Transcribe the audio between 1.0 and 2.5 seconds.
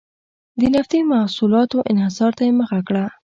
محصولاتو انحصار ته